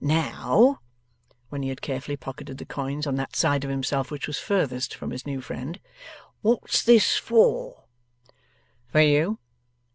[0.03, 0.79] Now;'
[1.49, 4.95] when he had carefully pocketed the coins on that side of himself which was furthest
[4.95, 5.79] from his new friend;
[6.41, 7.83] 'what's this for?'
[8.87, 9.37] 'For you.